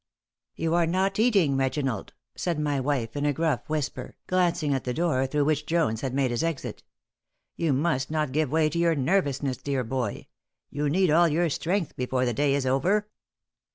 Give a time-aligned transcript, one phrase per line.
[0.55, 4.95] "You are not eating, Reginald," said my wife, in a gruff whisper, glancing at the
[4.95, 6.81] door through which Jones had made his exit.
[7.55, 10.25] "You must not give way to your nervousness, dear boy.
[10.71, 13.09] You'll need all your strength before the day is over."